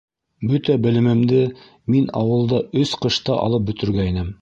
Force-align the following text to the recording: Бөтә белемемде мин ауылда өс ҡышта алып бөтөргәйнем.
Бөтә 0.51 0.77
белемемде 0.85 1.43
мин 1.97 2.09
ауылда 2.23 2.65
өс 2.85 2.99
ҡышта 3.05 3.41
алып 3.47 3.71
бөтөргәйнем. 3.73 4.39